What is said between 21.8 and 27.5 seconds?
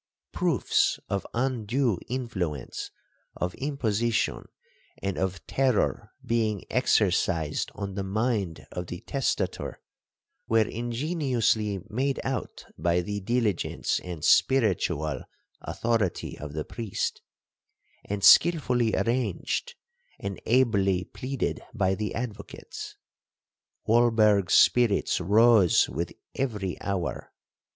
the advocates. Walberg's spirits rose with every hour.